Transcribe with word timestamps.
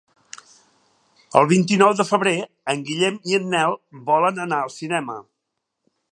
El 1.41 1.49
vint-i-nou 1.51 1.91
de 1.99 2.05
febrer 2.11 2.33
en 2.73 2.81
Guillem 2.87 3.19
i 3.33 3.37
en 3.39 3.45
Nel 3.51 3.77
volen 4.11 4.41
anar 4.47 4.63
al 4.63 4.73
cinema. 4.77 5.19